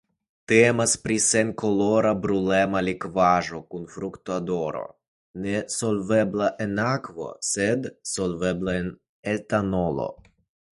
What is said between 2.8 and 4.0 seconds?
likvaĵo kun